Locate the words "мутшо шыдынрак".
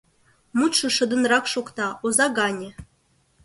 0.57-1.45